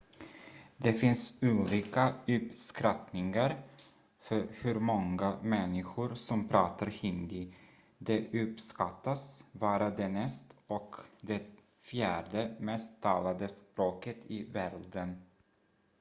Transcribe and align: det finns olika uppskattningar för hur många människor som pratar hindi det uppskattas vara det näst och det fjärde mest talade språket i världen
det 0.77 0.93
finns 0.93 1.33
olika 1.41 2.13
uppskattningar 2.27 3.63
för 4.17 4.47
hur 4.51 4.79
många 4.79 5.37
människor 5.43 6.15
som 6.15 6.47
pratar 6.47 6.85
hindi 6.85 7.55
det 7.97 8.41
uppskattas 8.43 9.43
vara 9.51 9.89
det 9.89 10.07
näst 10.07 10.53
och 10.67 10.95
det 11.21 11.43
fjärde 11.81 12.55
mest 12.59 13.01
talade 13.01 13.47
språket 13.49 14.17
i 14.27 14.43
världen 14.43 15.21